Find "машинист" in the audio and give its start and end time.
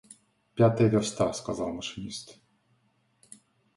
1.73-2.27